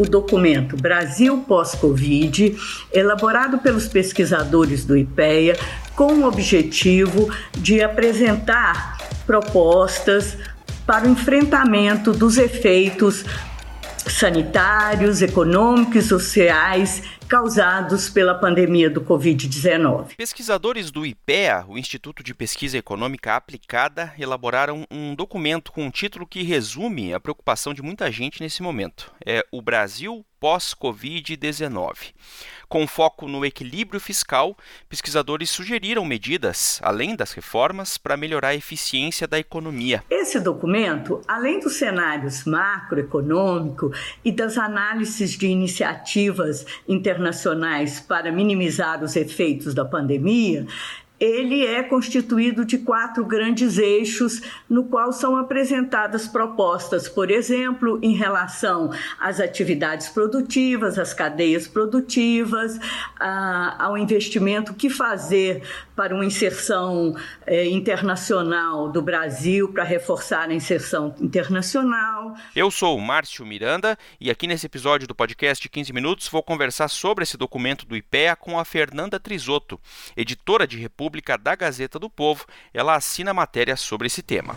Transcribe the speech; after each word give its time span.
O 0.00 0.08
documento 0.08 0.78
Brasil 0.78 1.44
pós-Covid, 1.46 2.56
elaborado 2.90 3.58
pelos 3.58 3.86
pesquisadores 3.86 4.82
do 4.82 4.96
IPEA, 4.96 5.58
com 5.94 6.14
o 6.14 6.24
objetivo 6.24 7.30
de 7.52 7.82
apresentar 7.82 8.96
propostas 9.26 10.38
para 10.86 11.06
o 11.06 11.10
enfrentamento 11.10 12.12
dos 12.12 12.38
efeitos 12.38 13.26
sanitários, 14.06 15.20
econômicos 15.20 16.06
e 16.06 16.08
sociais 16.08 17.02
causados 17.30 18.10
pela 18.10 18.34
pandemia 18.34 18.90
do 18.90 19.02
Covid-19. 19.02 20.16
Pesquisadores 20.16 20.90
do 20.90 21.06
IPEA, 21.06 21.64
o 21.68 21.78
Instituto 21.78 22.24
de 22.24 22.34
Pesquisa 22.34 22.76
Econômica 22.76 23.36
Aplicada, 23.36 24.12
elaboraram 24.18 24.84
um 24.90 25.14
documento 25.14 25.70
com 25.70 25.84
um 25.84 25.90
título 25.92 26.26
que 26.26 26.42
resume 26.42 27.14
a 27.14 27.20
preocupação 27.20 27.72
de 27.72 27.82
muita 27.82 28.10
gente 28.10 28.42
nesse 28.42 28.64
momento. 28.64 29.12
É 29.24 29.46
o 29.52 29.62
Brasil 29.62 30.26
pós-Covid-19. 30.40 32.14
Com 32.66 32.86
foco 32.86 33.28
no 33.28 33.44
equilíbrio 33.44 34.00
fiscal, 34.00 34.56
pesquisadores 34.88 35.50
sugeriram 35.50 36.02
medidas, 36.02 36.80
além 36.82 37.14
das 37.14 37.32
reformas, 37.32 37.98
para 37.98 38.16
melhorar 38.16 38.48
a 38.48 38.54
eficiência 38.54 39.28
da 39.28 39.38
economia. 39.38 40.02
Esse 40.08 40.40
documento, 40.40 41.20
além 41.28 41.60
dos 41.60 41.74
cenários 41.74 42.46
macroeconômico 42.46 43.92
e 44.24 44.32
das 44.32 44.56
análises 44.56 45.32
de 45.32 45.46
iniciativas 45.46 46.64
internacionais 46.88 47.19
para 48.00 48.32
minimizar 48.32 49.02
os 49.02 49.14
efeitos 49.16 49.74
da 49.74 49.84
pandemia, 49.84 50.66
ele 51.20 51.66
é 51.66 51.82
constituído 51.82 52.64
de 52.64 52.78
quatro 52.78 53.26
grandes 53.26 53.76
eixos, 53.76 54.40
no 54.68 54.84
qual 54.84 55.12
são 55.12 55.36
apresentadas 55.36 56.26
propostas, 56.26 57.10
por 57.10 57.30
exemplo, 57.30 57.98
em 58.02 58.14
relação 58.14 58.90
às 59.20 59.38
atividades 59.38 60.08
produtivas, 60.08 60.98
às 60.98 61.12
cadeias 61.12 61.68
produtivas, 61.68 62.80
a, 63.18 63.84
ao 63.84 63.98
investimento 63.98 64.72
que 64.72 64.88
fazer 64.88 65.62
para 65.94 66.14
uma 66.14 66.24
inserção 66.24 67.14
eh, 67.46 67.66
internacional 67.66 68.88
do 68.88 69.02
Brasil, 69.02 69.70
para 69.70 69.84
reforçar 69.84 70.48
a 70.48 70.54
inserção 70.54 71.14
internacional. 71.20 72.34
Eu 72.56 72.70
sou 72.70 72.96
o 72.96 73.00
Márcio 73.00 73.44
Miranda 73.44 73.98
e 74.18 74.30
aqui 74.30 74.46
nesse 74.46 74.64
episódio 74.64 75.06
do 75.06 75.14
podcast 75.14 75.68
15 75.68 75.92
Minutos 75.92 76.28
vou 76.28 76.42
conversar 76.42 76.88
sobre 76.88 77.24
esse 77.24 77.36
documento 77.36 77.84
do 77.84 77.94
IPEA 77.94 78.34
com 78.34 78.58
a 78.58 78.64
Fernanda 78.64 79.20
Trisotto, 79.20 79.78
editora 80.16 80.66
de 80.66 80.78
República 80.78 81.09
Pública 81.10 81.36
da 81.36 81.56
Gazeta 81.56 81.98
do 81.98 82.08
Povo, 82.08 82.46
ela 82.72 82.94
assina 82.94 83.34
matéria 83.34 83.76
sobre 83.76 84.06
esse 84.06 84.22
tema. 84.22 84.54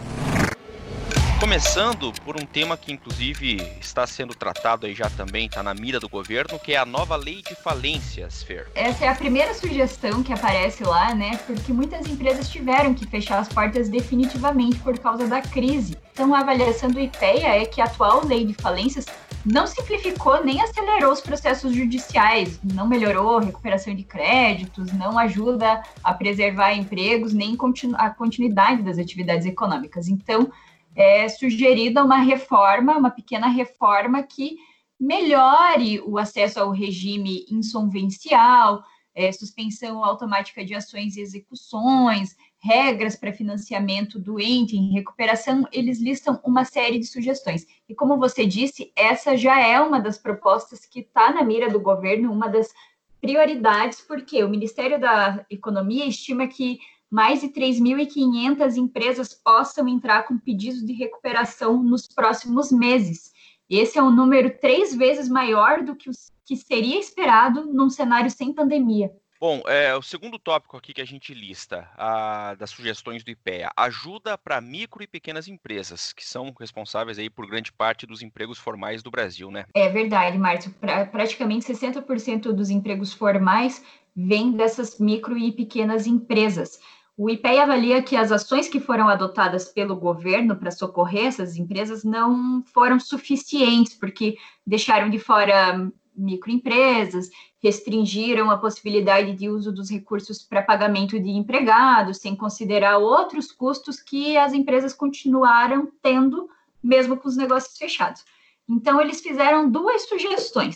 Começando 1.40 2.14
por 2.24 2.40
um 2.40 2.46
tema 2.46 2.78
que 2.78 2.94
inclusive 2.94 3.58
está 3.82 4.06
sendo 4.06 4.36
tratado 4.36 4.86
aí 4.86 4.94
já 4.94 5.10
também, 5.10 5.48
está 5.48 5.64
na 5.64 5.74
mira 5.74 6.00
do 6.00 6.08
governo, 6.08 6.60
que 6.60 6.74
é 6.74 6.78
a 6.78 6.86
nova 6.86 7.16
lei 7.16 7.42
de 7.42 7.56
falências, 7.56 8.44
Fer. 8.44 8.68
Essa 8.76 9.06
é 9.06 9.08
a 9.08 9.16
primeira 9.16 9.54
sugestão 9.56 10.22
que 10.22 10.32
aparece 10.32 10.84
lá, 10.84 11.14
né? 11.16 11.38
Porque 11.48 11.74
muitas 11.74 12.06
empresas 12.06 12.48
tiveram 12.48 12.94
que 12.94 13.08
fechar 13.08 13.40
as 13.40 13.50
portas 13.50 13.90
definitivamente 13.90 14.78
por 14.80 14.98
causa 15.00 15.28
da 15.28 15.42
crise. 15.42 15.98
Então 16.14 16.34
a 16.36 16.40
avaliação 16.42 16.92
do 16.92 17.00
IPEA 17.00 17.62
é 17.62 17.66
que 17.66 17.82
a 17.82 17.86
atual 17.86 18.24
lei 18.24 18.46
de 18.46 18.54
falências 18.54 19.06
não 19.46 19.68
simplificou 19.68 20.44
nem 20.44 20.62
acelerou 20.62 21.12
os 21.12 21.22
processos 21.22 21.74
judiciais, 21.74 22.60
não 22.64 22.88
melhorou 22.88 23.38
a 23.38 23.42
recuperação 23.42 23.94
de 23.94 24.04
créditos, 24.04 24.92
não 24.94 25.20
ajuda 25.20 25.84
a 26.04 26.14
preservar 26.14 26.74
empregos, 26.74 27.34
nem 27.34 27.58
a 27.96 28.10
continuidade 28.10 28.84
das 28.84 28.98
atividades 28.98 29.46
econômicas. 29.46 30.08
Então, 30.08 30.52
é 30.96 31.28
sugerida 31.28 32.04
uma 32.04 32.20
reforma, 32.20 32.98
uma 32.98 33.10
pequena 33.10 33.48
reforma 33.48 34.24
que 34.24 34.58
melhore 35.00 36.00
o 36.02 36.18
acesso 36.18 36.60
ao 36.60 36.72
regime 36.72 37.46
insolvencial, 37.50 38.84
é, 39.14 39.32
suspensão 39.32 40.04
automática 40.04 40.64
de 40.64 40.74
ações 40.74 41.18
e 41.18 41.22
execuções, 41.22 42.36
regras 42.64 43.18
para 43.18 43.34
financiamento 43.34 44.18
doente 44.18 44.78
em 44.78 44.94
recuperação, 44.94 45.68
eles 45.70 46.00
listam 46.00 46.40
uma 46.46 46.64
série 46.64 46.98
de 46.98 47.06
sugestões. 47.06 47.68
E 47.90 47.94
como 47.94 48.18
você 48.18 48.46
disse, 48.46 48.90
essa 48.96 49.36
já 49.36 49.60
é 49.60 49.82
uma 49.82 50.00
das 50.00 50.18
propostas 50.18 50.86
que 50.86 51.02
está 51.02 51.34
na 51.34 51.44
mira 51.44 51.70
do 51.70 51.82
governo, 51.82 52.32
uma 52.32 52.48
das 52.48 52.74
prioridades, 53.20 54.00
porque 54.00 54.42
o 54.46 54.50
Ministério 54.50 54.98
da 54.98 55.46
Economia 55.50 56.06
estima 56.06 56.48
que 56.48 56.80
mais 57.12 57.42
de 57.42 57.50
3.500 57.50 58.78
empresas 58.78 59.34
possam 59.34 59.86
entrar 59.86 60.24
com 60.26 60.40
pedidos 60.40 60.86
de 60.86 60.94
recuperação 60.94 61.84
nos 61.84 62.08
próximos 62.08 62.72
meses. 62.72 63.34
Esse 63.70 64.00
é 64.00 64.04
um 64.04 64.10
número 64.10 64.58
três 64.60 64.96
vezes 64.96 65.28
maior 65.28 65.84
do 65.84 65.98
que, 65.98 66.10
o, 66.10 66.14
que 66.46 66.56
seria 66.56 66.98
esperado 66.98 67.66
num 67.74 67.90
cenário 67.90 68.32
sem 68.32 68.54
pandemia. 68.54 69.12
Bom, 69.44 69.62
é, 69.68 69.94
o 69.94 70.02
segundo 70.02 70.40
tópico 70.40 70.78
aqui 70.78 70.94
que 70.94 71.02
a 71.02 71.06
gente 71.06 71.34
lista 71.34 71.90
a, 71.98 72.56
das 72.56 72.70
sugestões 72.70 73.26
do 73.26 73.30
IPEA, 73.30 73.72
ajuda 73.76 74.38
para 74.38 74.62
micro 74.62 75.04
e 75.04 75.08
pequenas 75.08 75.50
empresas, 75.50 76.14
que 76.14 76.26
são 76.26 76.56
responsáveis 76.58 77.20
aí 77.20 77.30
por 77.30 77.46
grande 77.46 77.70
parte 77.70 78.08
dos 78.08 78.22
empregos 78.22 78.58
formais 78.58 79.04
do 79.04 79.12
Brasil, 79.12 79.52
né? 79.52 79.66
É 79.74 79.90
verdade, 79.90 80.38
Márcio. 80.38 80.72
Pra, 80.80 81.06
praticamente 81.06 81.66
60% 81.66 82.54
dos 82.54 82.70
empregos 82.70 83.12
formais 83.12 83.84
vêm 84.16 84.54
dessas 84.54 84.98
micro 84.98 85.38
e 85.38 85.52
pequenas 85.52 86.08
empresas. 86.08 86.80
O 87.18 87.30
IPEA 87.30 87.64
avalia 87.64 88.02
que 88.02 88.16
as 88.16 88.32
ações 88.32 88.70
que 88.70 88.80
foram 88.80 89.10
adotadas 89.10 89.66
pelo 89.66 89.98
governo 89.98 90.56
para 90.56 90.72
socorrer 90.72 91.26
essas 91.26 91.58
empresas 91.58 92.06
não 92.06 92.64
foram 92.74 92.98
suficientes, 92.98 93.94
porque 93.94 94.38
deixaram 94.66 95.10
de 95.10 95.20
fora 95.20 95.92
microempresas, 96.16 97.30
restringiram 97.62 98.52
a 98.52 98.58
possibilidade 98.58 99.34
de 99.34 99.50
uso 99.50 99.72
dos 99.72 99.90
recursos 99.90 100.44
para 100.44 100.62
pagamento 100.62 101.20
de 101.20 101.30
empregados, 101.30 102.18
sem 102.18 102.36
considerar 102.36 102.98
outros 102.98 103.52
custos 103.52 104.00
que 104.00 104.38
as 104.38 104.54
empresas 104.54 104.94
continuaram 104.94 105.92
tendo, 106.02 106.50
mesmo 106.84 107.18
com 107.18 107.28
os 107.28 107.38
negócios 107.38 107.78
fechados. 107.78 108.24
Então, 108.68 109.00
eles 109.02 109.22
fizeram 109.22 109.70
duas 109.70 110.08
sugestões. 110.08 110.76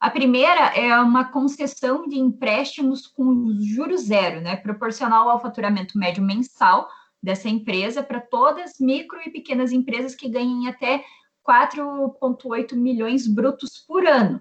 A 0.00 0.10
primeira 0.10 0.66
é 0.76 0.96
uma 1.00 1.24
concessão 1.24 2.08
de 2.08 2.16
empréstimos 2.16 3.06
com 3.06 3.58
juros 3.60 4.02
zero, 4.02 4.40
né, 4.40 4.54
proporcional 4.54 5.28
ao 5.28 5.40
faturamento 5.40 5.98
médio 5.98 6.22
mensal 6.22 6.88
dessa 7.20 7.48
empresa 7.48 8.00
para 8.00 8.20
todas 8.20 8.78
micro 8.78 9.18
e 9.26 9.30
pequenas 9.30 9.72
empresas 9.72 10.14
que 10.14 10.28
ganhem 10.28 10.68
até 10.68 11.04
4,8 11.44 12.76
milhões 12.76 13.26
brutos 13.26 13.78
por 13.88 14.06
ano. 14.06 14.40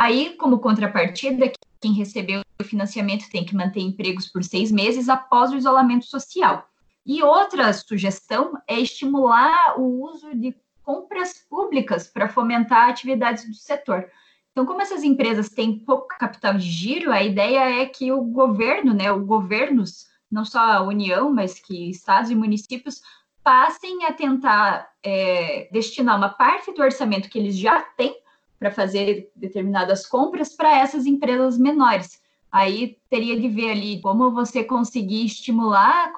Aí, 0.00 0.34
como 0.36 0.60
contrapartida, 0.60 1.52
quem 1.78 1.92
recebeu 1.92 2.40
o 2.58 2.64
financiamento 2.64 3.28
tem 3.28 3.44
que 3.44 3.54
manter 3.54 3.80
empregos 3.80 4.26
por 4.26 4.42
seis 4.42 4.72
meses 4.72 5.10
após 5.10 5.52
o 5.52 5.56
isolamento 5.58 6.06
social. 6.06 6.66
E 7.04 7.22
outra 7.22 7.70
sugestão 7.74 8.54
é 8.66 8.80
estimular 8.80 9.78
o 9.78 10.02
uso 10.02 10.34
de 10.34 10.56
compras 10.82 11.34
públicas 11.50 12.06
para 12.06 12.30
fomentar 12.30 12.88
atividades 12.88 13.46
do 13.46 13.52
setor. 13.52 14.10
Então, 14.52 14.64
como 14.64 14.80
essas 14.80 15.04
empresas 15.04 15.50
têm 15.50 15.78
pouco 15.78 16.08
capital 16.18 16.54
de 16.54 16.64
giro, 16.64 17.12
a 17.12 17.22
ideia 17.22 17.82
é 17.82 17.84
que 17.84 18.10
o 18.10 18.22
governo, 18.22 18.94
né, 18.94 19.12
os 19.12 19.26
governos, 19.26 20.06
não 20.32 20.46
só 20.46 20.60
a 20.60 20.80
União, 20.80 21.30
mas 21.30 21.60
que 21.60 21.90
estados 21.90 22.30
e 22.30 22.34
municípios 22.34 23.02
passem 23.44 24.06
a 24.06 24.14
tentar 24.14 24.88
é, 25.02 25.68
destinar 25.70 26.16
uma 26.16 26.30
parte 26.30 26.72
do 26.72 26.80
orçamento 26.80 27.28
que 27.28 27.38
eles 27.38 27.54
já 27.54 27.82
têm 27.82 28.16
para 28.60 28.70
fazer 28.70 29.32
determinadas 29.34 30.06
compras 30.06 30.54
para 30.54 30.78
essas 30.78 31.06
empresas 31.06 31.58
menores. 31.58 32.20
Aí 32.52 32.98
teria 33.08 33.40
de 33.40 33.48
ver 33.48 33.70
ali 33.70 34.00
como 34.02 34.30
você 34.30 34.62
conseguir 34.62 35.24
estimular 35.24 36.12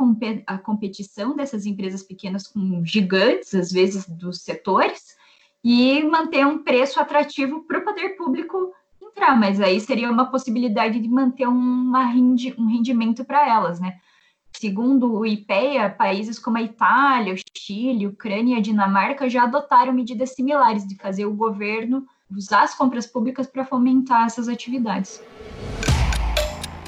a, 0.46 0.58
competição 0.58 1.36
dessas 1.36 1.66
empresas 1.66 2.02
pequenas 2.02 2.48
com 2.48 2.84
gigantes, 2.84 3.54
às 3.54 3.70
vezes, 3.70 4.08
dos 4.08 4.42
setores, 4.42 5.16
e 5.62 6.02
manter 6.02 6.44
um 6.44 6.64
preço 6.64 6.98
atrativo 6.98 7.64
para 7.64 7.78
o 7.78 7.84
poder 7.84 8.16
público 8.16 8.72
entrar, 9.00 9.38
mas 9.38 9.60
aí 9.60 9.78
seria 9.78 10.10
uma 10.10 10.28
possibilidade 10.30 10.98
de 10.98 11.08
manter 11.08 11.46
uma 11.46 12.04
rendi 12.06 12.52
um 12.58 12.66
rendimento 12.66 13.24
para 13.24 13.48
elas, 13.48 13.78
né? 13.78 14.00
segundo 14.62 15.12
o 15.12 15.26
IPEA, 15.26 15.90
países 15.90 16.38
como 16.38 16.58
a 16.58 16.62
Itália, 16.62 17.34
o 17.34 17.38
Chile, 17.56 18.06
Ucrânia 18.06 18.56
e 18.56 18.58
a 18.58 18.62
Dinamarca 18.62 19.28
já 19.28 19.44
adotaram 19.44 19.92
medidas 19.92 20.34
similares 20.34 20.86
de 20.86 20.94
fazer 20.96 21.26
o 21.26 21.34
governo 21.34 22.06
usar 22.36 22.62
as 22.62 22.74
compras 22.74 23.06
públicas 23.06 23.46
para 23.46 23.64
fomentar 23.64 24.26
essas 24.26 24.48
atividades. 24.48 25.20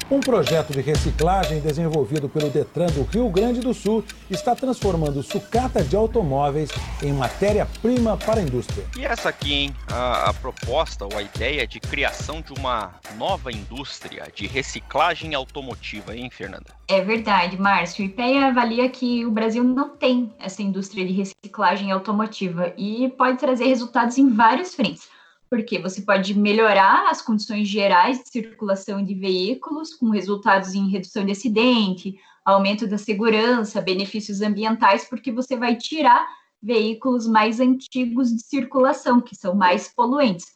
Um 0.09 0.19
projeto 0.19 0.71
de 0.71 0.81
reciclagem 0.81 1.59
desenvolvido 1.59 2.29
pelo 2.29 2.51
Detran 2.51 2.85
do 2.87 3.01
Rio 3.01 3.27
Grande 3.27 3.59
do 3.59 3.73
Sul 3.73 4.05
está 4.29 4.55
transformando 4.55 5.23
sucata 5.23 5.83
de 5.83 5.95
automóveis 5.95 6.69
em 7.01 7.11
matéria-prima 7.11 8.15
para 8.15 8.39
a 8.39 8.43
indústria. 8.43 8.85
E 8.95 9.03
essa 9.03 9.29
aqui, 9.29 9.51
hein? 9.51 9.75
A, 9.91 10.29
a, 10.29 10.33
proposta 10.33 11.05
ou 11.05 11.17
a 11.17 11.23
ideia 11.23 11.65
de 11.65 11.79
criação 11.79 12.39
de 12.39 12.53
uma 12.53 12.93
nova 13.17 13.51
indústria 13.51 14.27
de 14.31 14.45
reciclagem 14.45 15.33
automotiva, 15.33 16.15
hein, 16.15 16.29
Fernanda? 16.29 16.67
É 16.87 17.01
verdade, 17.01 17.59
Márcio. 17.59 18.05
O 18.05 18.07
IPEA 18.07 18.49
avalia 18.49 18.87
que 18.87 19.25
o 19.25 19.31
Brasil 19.31 19.63
não 19.63 19.89
tem 19.89 20.31
essa 20.37 20.61
indústria 20.61 21.03
de 21.03 21.13
reciclagem 21.13 21.91
automotiva 21.91 22.71
e 22.77 23.09
pode 23.17 23.39
trazer 23.39 23.65
resultados 23.65 24.19
em 24.19 24.29
várias 24.29 24.75
frentes 24.75 25.14
porque 25.49 25.79
você 25.79 26.01
pode 26.01 26.37
melhorar 26.37 27.09
as 27.09 27.21
condições 27.21 27.67
gerais 27.67 28.21
de 28.23 28.29
circulação 28.29 29.03
de 29.03 29.13
veículos, 29.13 29.93
com 29.93 30.09
resultados 30.09 30.73
em 30.73 30.89
redução 30.89 31.25
de 31.25 31.31
acidente, 31.31 32.19
aumento 32.43 32.87
da 32.87 32.97
segurança, 32.97 33.81
benefícios 33.81 34.41
ambientais, 34.41 35.05
porque 35.05 35.31
você 35.31 35.55
vai 35.55 35.75
tirar 35.75 36.27
veículos 36.61 37.27
mais 37.27 37.59
antigos 37.59 38.33
de 38.33 38.41
circulação, 38.41 39.21
que 39.21 39.35
são 39.35 39.55
mais 39.55 39.93
poluentes. 39.93 40.47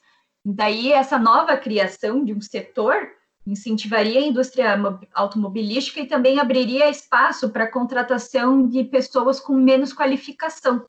Daí, 0.44 0.92
essa 0.92 1.20
nova 1.20 1.56
criação 1.58 2.24
de 2.24 2.34
um 2.34 2.42
setor 2.42 3.10
incentivaria 3.46 4.20
a 4.20 4.24
indústria 4.24 4.76
automobilística 5.14 6.00
e 6.00 6.08
também 6.08 6.40
abriria 6.40 6.90
espaço 6.90 7.50
para 7.50 7.66
a 7.66 7.72
contratação 7.72 8.68
de 8.68 8.84
pessoas 8.84 9.40
com 9.40 9.54
menos 9.54 9.94
qualificação 9.94 10.86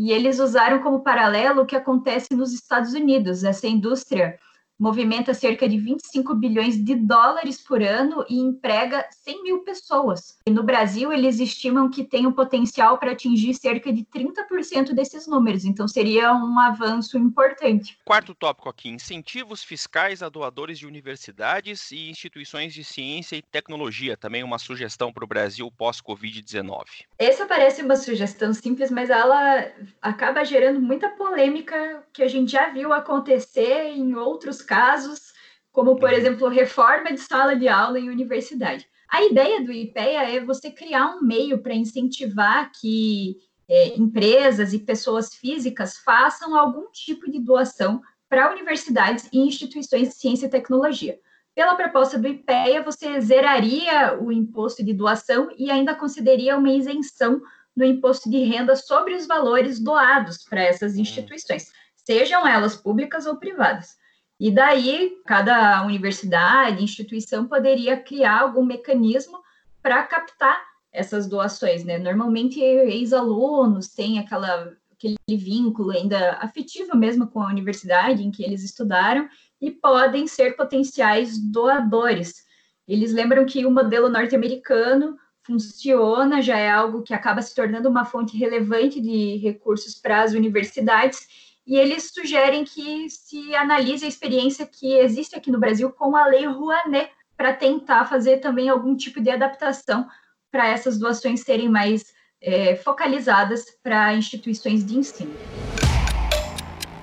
e 0.00 0.12
eles 0.12 0.38
usaram 0.40 0.78
como 0.78 1.02
paralelo 1.02 1.60
o 1.60 1.66
que 1.66 1.76
acontece 1.76 2.34
nos 2.34 2.54
Estados 2.54 2.94
Unidos. 2.94 3.44
Essa 3.44 3.66
indústria 3.66 4.38
movimenta 4.80 5.34
cerca 5.34 5.68
de 5.68 5.78
25 5.78 6.34
bilhões 6.34 6.82
de 6.82 6.94
dólares 6.94 7.60
por 7.60 7.82
ano 7.82 8.24
e 8.28 8.38
emprega 8.40 9.06
100 9.10 9.42
mil 9.42 9.58
pessoas. 9.58 10.38
E 10.46 10.50
no 10.50 10.62
Brasil, 10.62 11.12
eles 11.12 11.38
estimam 11.38 11.90
que 11.90 12.02
tem 12.02 12.26
o 12.26 12.32
potencial 12.32 12.96
para 12.96 13.12
atingir 13.12 13.52
cerca 13.52 13.92
de 13.92 14.02
30% 14.04 14.94
desses 14.94 15.26
números, 15.26 15.66
então 15.66 15.86
seria 15.86 16.32
um 16.32 16.58
avanço 16.58 17.18
importante. 17.18 17.98
Quarto 18.04 18.34
tópico 18.34 18.70
aqui: 18.70 18.88
incentivos 18.88 19.62
fiscais 19.62 20.22
a 20.22 20.30
doadores 20.30 20.78
de 20.78 20.86
universidades 20.86 21.90
e 21.90 22.08
instituições 22.08 22.72
de 22.72 22.82
ciência 22.82 23.36
e 23.36 23.42
tecnologia. 23.42 24.16
Também 24.16 24.42
uma 24.42 24.58
sugestão 24.58 25.12
para 25.12 25.24
o 25.24 25.28
Brasil 25.28 25.70
pós-Covid-19. 25.70 26.84
Essa 27.18 27.44
parece 27.44 27.82
uma 27.82 27.96
sugestão 27.96 28.54
simples, 28.54 28.90
mas 28.90 29.10
ela 29.10 29.66
acaba 30.00 30.44
gerando 30.44 30.80
muita 30.80 31.10
polêmica 31.10 32.02
que 32.12 32.22
a 32.22 32.28
gente 32.28 32.52
já 32.52 32.70
viu 32.70 32.92
acontecer 32.92 33.92
em 33.94 34.14
outros 34.14 34.62
casos, 34.70 35.32
como, 35.72 35.96
por 35.96 36.08
uhum. 36.08 36.16
exemplo, 36.16 36.48
reforma 36.48 37.12
de 37.12 37.18
sala 37.18 37.56
de 37.56 37.66
aula 37.66 37.98
em 37.98 38.08
universidade. 38.08 38.86
A 39.08 39.24
ideia 39.24 39.64
do 39.64 39.72
IPEA 39.72 40.36
é 40.36 40.44
você 40.44 40.70
criar 40.70 41.16
um 41.16 41.22
meio 41.22 41.60
para 41.60 41.74
incentivar 41.74 42.70
que 42.80 43.36
é, 43.68 43.98
empresas 43.98 44.72
e 44.72 44.78
pessoas 44.78 45.34
físicas 45.34 45.96
façam 45.98 46.56
algum 46.56 46.88
tipo 46.92 47.28
de 47.28 47.40
doação 47.40 48.00
para 48.28 48.52
universidades 48.52 49.28
e 49.32 49.40
instituições 49.40 50.10
de 50.10 50.14
ciência 50.14 50.46
e 50.46 50.50
tecnologia. 50.50 51.18
Pela 51.52 51.74
proposta 51.74 52.16
do 52.16 52.28
IPEA, 52.28 52.84
você 52.84 53.20
zeraria 53.20 54.16
o 54.20 54.30
imposto 54.30 54.84
de 54.84 54.94
doação 54.94 55.48
e 55.58 55.68
ainda 55.68 55.96
concederia 55.96 56.56
uma 56.56 56.70
isenção 56.70 57.40
no 57.76 57.84
imposto 57.84 58.30
de 58.30 58.38
renda 58.44 58.76
sobre 58.76 59.14
os 59.14 59.26
valores 59.26 59.80
doados 59.80 60.44
para 60.44 60.62
essas 60.62 60.94
uhum. 60.94 61.00
instituições, 61.00 61.72
sejam 61.96 62.46
elas 62.46 62.76
públicas 62.76 63.26
ou 63.26 63.36
privadas. 63.36 63.99
E 64.40 64.50
daí, 64.50 65.18
cada 65.26 65.84
universidade, 65.84 66.82
instituição 66.82 67.46
poderia 67.46 67.98
criar 67.98 68.40
algum 68.40 68.64
mecanismo 68.64 69.38
para 69.82 70.02
captar 70.04 70.58
essas 70.90 71.28
doações, 71.28 71.84
né? 71.84 71.98
Normalmente, 71.98 72.58
ex-alunos 72.58 73.88
têm 73.88 74.18
aquela, 74.18 74.72
aquele 74.90 75.16
vínculo 75.28 75.90
ainda 75.90 76.38
afetivo 76.40 76.96
mesmo 76.96 77.26
com 77.26 77.42
a 77.42 77.48
universidade 77.48 78.24
em 78.24 78.30
que 78.30 78.42
eles 78.42 78.64
estudaram 78.64 79.28
e 79.60 79.70
podem 79.70 80.26
ser 80.26 80.56
potenciais 80.56 81.38
doadores. 81.38 82.42
Eles 82.88 83.12
lembram 83.12 83.44
que 83.44 83.66
o 83.66 83.70
modelo 83.70 84.08
norte-americano 84.08 85.18
funciona, 85.42 86.40
já 86.40 86.56
é 86.56 86.70
algo 86.70 87.02
que 87.02 87.12
acaba 87.12 87.42
se 87.42 87.54
tornando 87.54 87.90
uma 87.90 88.06
fonte 88.06 88.38
relevante 88.38 89.02
de 89.02 89.36
recursos 89.36 89.96
para 89.96 90.22
as 90.22 90.32
universidades 90.32 91.49
e 91.66 91.76
eles 91.76 92.10
sugerem 92.12 92.64
que 92.64 93.08
se 93.10 93.54
analise 93.54 94.04
a 94.04 94.08
experiência 94.08 94.66
que 94.66 94.94
existe 94.94 95.36
aqui 95.36 95.50
no 95.50 95.60
Brasil 95.60 95.90
com 95.90 96.16
a 96.16 96.26
Lei 96.26 96.46
Rouanet, 96.46 97.10
para 97.36 97.54
tentar 97.54 98.04
fazer 98.04 98.36
também 98.36 98.68
algum 98.68 98.94
tipo 98.94 99.18
de 99.18 99.30
adaptação 99.30 100.06
para 100.52 100.68
essas 100.68 100.98
doações 100.98 101.40
serem 101.40 101.70
mais 101.70 102.04
é, 102.42 102.76
focalizadas 102.76 103.64
para 103.82 104.12
instituições 104.14 104.84
de 104.84 104.98
ensino. 104.98 105.32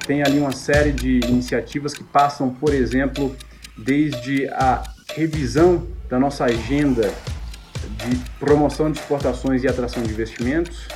Tem 0.05 0.21
ali 0.21 0.39
uma 0.39 0.51
série 0.51 0.91
de 0.91 1.21
iniciativas 1.25 1.93
que 1.93 2.03
passam, 2.03 2.53
por 2.53 2.71
exemplo, 2.73 3.35
desde 3.75 4.47
a 4.49 4.83
revisão 5.15 5.87
da 6.07 6.19
nossa 6.19 6.45
agenda 6.45 7.11
de 7.87 8.29
promoção 8.39 8.91
de 8.91 8.99
exportações 8.99 9.63
e 9.63 9.67
atração 9.67 10.03
de 10.03 10.11
investimentos, 10.11 10.87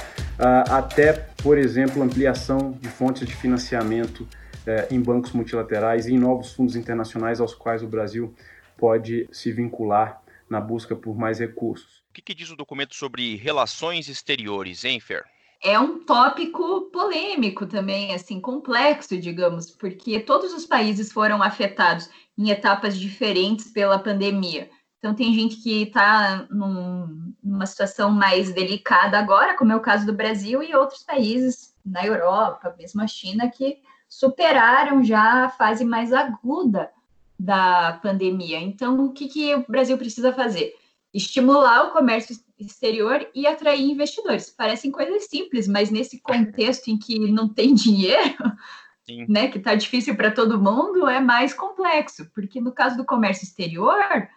até, 0.69 1.29
por 1.43 1.57
exemplo, 1.57 2.03
ampliação 2.03 2.71
de 2.73 2.87
fontes 2.87 3.27
de 3.27 3.35
financiamento 3.35 4.27
eh, 4.65 4.87
em 4.91 5.01
bancos 5.01 5.31
multilaterais 5.31 6.07
e 6.07 6.13
em 6.13 6.19
novos 6.19 6.53
fundos 6.53 6.75
internacionais 6.75 7.41
aos 7.41 7.55
quais 7.55 7.81
o 7.81 7.87
Brasil 7.87 8.33
pode 8.77 9.27
se 9.31 9.51
vincular 9.51 10.21
na 10.49 10.61
busca 10.61 10.95
por 10.95 11.17
mais 11.17 11.39
recursos. 11.39 12.03
O 12.09 12.13
que, 12.13 12.21
que 12.21 12.35
diz 12.35 12.51
o 12.51 12.55
documento 12.55 12.93
sobre 12.93 13.35
relações 13.37 14.07
exteriores, 14.07 14.83
hein, 14.83 14.99
Fer? 14.99 15.23
É 15.63 15.79
um 15.79 16.03
tópico 16.03 16.89
polêmico 16.91 17.67
também, 17.67 18.13
assim, 18.13 18.41
complexo, 18.41 19.17
digamos, 19.17 19.69
porque 19.69 20.19
todos 20.19 20.53
os 20.53 20.65
países 20.65 21.11
foram 21.11 21.41
afetados 21.41 22.09
em 22.37 22.49
etapas 22.49 22.97
diferentes 22.97 23.71
pela 23.71 23.99
pandemia. 23.99 24.69
Então, 25.01 25.15
tem 25.15 25.33
gente 25.33 25.55
que 25.55 25.81
está 25.81 26.45
num, 26.51 27.33
numa 27.43 27.65
situação 27.65 28.11
mais 28.11 28.53
delicada 28.53 29.17
agora, 29.17 29.57
como 29.57 29.71
é 29.71 29.75
o 29.75 29.81
caso 29.81 30.05
do 30.05 30.13
Brasil, 30.13 30.61
e 30.61 30.75
outros 30.75 31.01
países 31.01 31.75
na 31.83 32.05
Europa, 32.05 32.75
mesmo 32.77 33.01
a 33.01 33.07
China, 33.07 33.49
que 33.49 33.79
superaram 34.07 35.03
já 35.03 35.45
a 35.45 35.49
fase 35.49 35.83
mais 35.83 36.13
aguda 36.13 36.91
da 37.37 37.99
pandemia. 38.03 38.59
Então, 38.59 39.03
o 39.05 39.11
que, 39.11 39.27
que 39.27 39.55
o 39.55 39.65
Brasil 39.67 39.97
precisa 39.97 40.31
fazer? 40.31 40.75
Estimular 41.11 41.87
o 41.87 41.91
comércio 41.93 42.37
exterior 42.59 43.27
e 43.33 43.47
atrair 43.47 43.89
investidores. 43.89 44.51
Parecem 44.51 44.91
coisas 44.91 45.25
simples, 45.25 45.67
mas 45.67 45.89
nesse 45.89 46.21
contexto 46.21 46.89
em 46.89 46.99
que 46.99 47.17
não 47.31 47.49
tem 47.49 47.73
dinheiro, 47.73 48.37
Sim. 49.03 49.25
né, 49.27 49.47
que 49.47 49.57
está 49.57 49.73
difícil 49.73 50.15
para 50.15 50.29
todo 50.29 50.61
mundo, 50.61 51.07
é 51.07 51.19
mais 51.19 51.55
complexo, 51.55 52.29
porque 52.35 52.61
no 52.61 52.71
caso 52.71 52.95
do 52.95 53.03
comércio 53.03 53.45
exterior, 53.45 54.29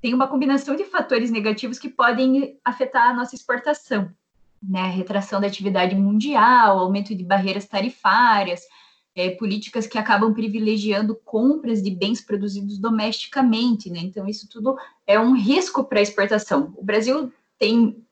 tem 0.00 0.14
uma 0.14 0.28
combinação 0.28 0.76
de 0.76 0.84
fatores 0.84 1.30
negativos 1.30 1.78
que 1.78 1.88
podem 1.88 2.58
afetar 2.64 3.08
a 3.08 3.14
nossa 3.14 3.34
exportação, 3.34 4.10
né? 4.62 4.88
Retração 4.90 5.40
da 5.40 5.46
atividade 5.46 5.94
mundial, 5.94 6.78
aumento 6.78 7.14
de 7.14 7.24
barreiras 7.24 7.66
tarifárias, 7.66 8.62
é, 9.14 9.30
políticas 9.30 9.86
que 9.86 9.98
acabam 9.98 10.32
privilegiando 10.32 11.16
compras 11.24 11.82
de 11.82 11.90
bens 11.90 12.20
produzidos 12.20 12.78
domesticamente, 12.78 13.90
né? 13.90 13.98
Então, 14.00 14.28
isso 14.28 14.48
tudo 14.48 14.76
é 15.06 15.18
um 15.18 15.34
risco 15.34 15.82
para 15.82 15.98
a 15.98 16.02
exportação. 16.02 16.72
O 16.76 16.84
Brasil 16.84 17.32
tem 17.58 18.04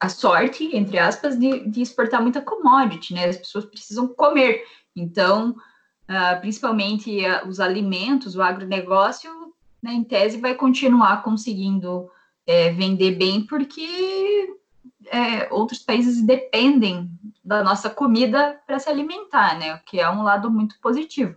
a 0.00 0.08
sorte, 0.08 0.76
entre 0.76 0.98
aspas, 0.98 1.38
de, 1.38 1.68
de 1.68 1.80
exportar 1.80 2.20
muita 2.20 2.40
commodity, 2.40 3.14
né? 3.14 3.26
As 3.26 3.36
pessoas 3.36 3.64
precisam 3.64 4.08
comer. 4.08 4.64
Então, 4.96 5.50
uh, 5.50 6.40
principalmente 6.40 7.20
uh, 7.20 7.48
os 7.48 7.60
alimentos, 7.60 8.34
o 8.34 8.42
agronegócio 8.42 9.47
né, 9.82 9.92
em 9.92 10.04
tese, 10.04 10.38
vai 10.38 10.54
continuar 10.54 11.22
conseguindo 11.22 12.10
é, 12.46 12.70
vender 12.70 13.12
bem, 13.12 13.44
porque 13.46 14.56
é, 15.06 15.52
outros 15.52 15.80
países 15.80 16.22
dependem 16.22 17.10
da 17.44 17.62
nossa 17.62 17.88
comida 17.88 18.60
para 18.66 18.78
se 18.78 18.88
alimentar, 18.88 19.58
né, 19.58 19.74
o 19.74 19.80
que 19.84 20.00
é 20.00 20.10
um 20.10 20.22
lado 20.22 20.50
muito 20.50 20.78
positivo. 20.80 21.36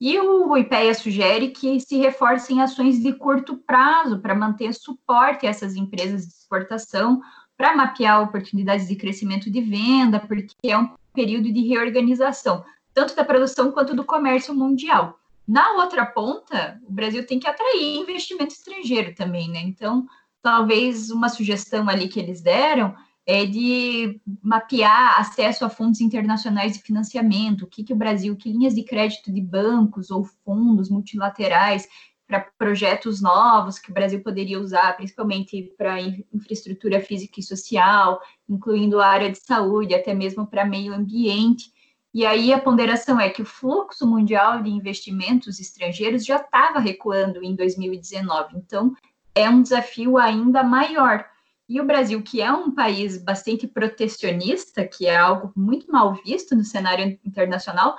E 0.00 0.18
o 0.18 0.56
IPEA 0.56 0.94
sugere 0.94 1.48
que 1.48 1.80
se 1.80 1.96
reforcem 1.96 2.60
ações 2.60 3.00
de 3.00 3.12
curto 3.12 3.56
prazo 3.56 4.18
para 4.18 4.34
manter 4.34 4.74
suporte 4.74 5.46
a 5.46 5.50
essas 5.50 5.76
empresas 5.76 6.26
de 6.26 6.32
exportação, 6.32 7.22
para 7.56 7.76
mapear 7.76 8.20
oportunidades 8.22 8.88
de 8.88 8.96
crescimento 8.96 9.50
de 9.50 9.60
venda, 9.60 10.18
porque 10.18 10.54
é 10.64 10.76
um 10.76 10.90
período 11.12 11.52
de 11.52 11.60
reorganização, 11.68 12.64
tanto 12.92 13.14
da 13.14 13.24
produção 13.24 13.70
quanto 13.70 13.94
do 13.94 14.04
comércio 14.04 14.52
mundial. 14.52 15.18
Na 15.46 15.72
outra 15.72 16.06
ponta, 16.06 16.80
o 16.86 16.92
Brasil 16.92 17.26
tem 17.26 17.38
que 17.38 17.46
atrair 17.46 17.96
investimento 17.96 18.54
estrangeiro 18.54 19.14
também, 19.14 19.50
né? 19.50 19.60
Então, 19.60 20.06
talvez 20.42 21.10
uma 21.10 21.28
sugestão 21.28 21.88
ali 21.88 22.08
que 22.08 22.18
eles 22.18 22.40
deram 22.40 22.94
é 23.26 23.46
de 23.46 24.20
mapear 24.42 25.18
acesso 25.18 25.64
a 25.64 25.70
fundos 25.70 26.00
internacionais 26.00 26.74
de 26.74 26.82
financiamento, 26.82 27.62
o 27.62 27.66
que, 27.66 27.82
que 27.82 27.92
o 27.92 27.96
Brasil, 27.96 28.36
que 28.36 28.52
linhas 28.52 28.74
de 28.74 28.82
crédito 28.82 29.32
de 29.32 29.40
bancos 29.40 30.10
ou 30.10 30.24
fundos 30.44 30.90
multilaterais 30.90 31.88
para 32.26 32.40
projetos 32.58 33.20
novos 33.20 33.78
que 33.78 33.90
o 33.90 33.94
Brasil 33.94 34.22
poderia 34.22 34.60
usar, 34.60 34.96
principalmente 34.96 35.74
para 35.76 36.00
infraestrutura 36.32 37.00
física 37.00 37.40
e 37.40 37.42
social, 37.42 38.20
incluindo 38.48 39.00
a 39.00 39.06
área 39.06 39.30
de 39.30 39.38
saúde, 39.38 39.94
até 39.94 40.14
mesmo 40.14 40.46
para 40.46 40.64
meio 40.64 40.94
ambiente. 40.94 41.70
E 42.14 42.24
aí 42.24 42.52
a 42.52 42.60
ponderação 42.60 43.18
é 43.18 43.28
que 43.28 43.42
o 43.42 43.44
fluxo 43.44 44.06
mundial 44.06 44.62
de 44.62 44.70
investimentos 44.70 45.58
estrangeiros 45.58 46.24
já 46.24 46.36
estava 46.36 46.78
recuando 46.78 47.42
em 47.42 47.56
2019, 47.56 48.56
então 48.56 48.94
é 49.34 49.50
um 49.50 49.60
desafio 49.60 50.16
ainda 50.16 50.62
maior. 50.62 51.26
E 51.68 51.80
o 51.80 51.84
Brasil, 51.84 52.22
que 52.22 52.40
é 52.40 52.52
um 52.52 52.70
país 52.70 53.20
bastante 53.20 53.66
protecionista, 53.66 54.86
que 54.86 55.06
é 55.06 55.16
algo 55.16 55.52
muito 55.56 55.90
mal 55.90 56.14
visto 56.14 56.54
no 56.54 56.62
cenário 56.62 57.18
internacional, 57.24 57.96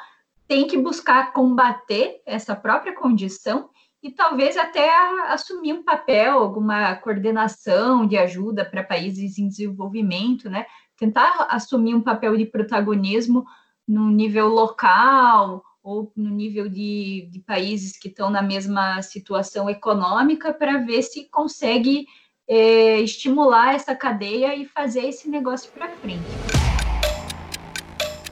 tem 0.47 0.65
que 0.65 0.77
buscar 0.77 1.33
combater 1.33 2.21
essa 2.25 2.55
própria 2.55 2.95
condição 2.95 3.69
e 4.01 4.11
talvez 4.11 4.55
até 4.55 4.95
assumir 5.29 5.73
um 5.73 5.83
papel, 5.83 6.37
alguma 6.37 6.95
coordenação 6.95 8.07
de 8.07 8.15
ajuda 8.15 8.63
para 8.63 8.83
países 8.83 9.37
em 9.37 9.47
desenvolvimento, 9.49 10.49
né? 10.49 10.67
Tentar 10.95 11.47
assumir 11.49 11.95
um 11.95 12.01
papel 12.01 12.37
de 12.37 12.45
protagonismo 12.45 13.43
no 13.87 14.09
nível 14.09 14.47
local 14.47 15.63
ou 15.83 16.11
no 16.15 16.29
nível 16.31 16.67
de, 16.67 17.29
de 17.31 17.39
países 17.39 17.97
que 17.97 18.07
estão 18.07 18.29
na 18.29 18.41
mesma 18.41 19.01
situação 19.03 19.69
econômica 19.69 20.51
para 20.51 20.79
ver 20.79 21.03
se 21.03 21.29
consegue 21.29 22.07
é, 22.47 22.99
estimular 23.01 23.75
essa 23.75 23.95
cadeia 23.95 24.55
e 24.55 24.65
fazer 24.65 25.01
esse 25.01 25.29
negócio 25.29 25.71
para 25.71 25.89
frente. 25.89 26.23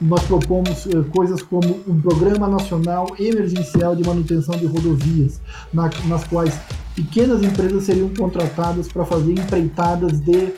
Nós 0.00 0.22
propomos 0.24 0.86
eh, 0.86 1.02
coisas 1.14 1.40
como 1.40 1.82
um 1.86 2.00
Programa 2.02 2.48
Nacional 2.48 3.06
Emergencial 3.18 3.94
de 3.94 4.04
Manutenção 4.04 4.56
de 4.56 4.66
Rodovias, 4.66 5.40
na, 5.72 5.88
nas 6.06 6.24
quais 6.24 6.58
pequenas 6.96 7.42
empresas 7.42 7.84
seriam 7.84 8.12
contratadas 8.12 8.88
para 8.88 9.04
fazer 9.04 9.32
empreitadas 9.32 10.20
de 10.20 10.46
é 10.46 10.52